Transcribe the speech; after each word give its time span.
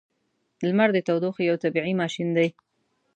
•لمر 0.67 0.89
د 0.93 0.97
تودوخې 1.07 1.43
یو 1.49 1.55
طبیعی 1.63 1.93
ماشین 2.01 2.29
دی. 2.37 2.47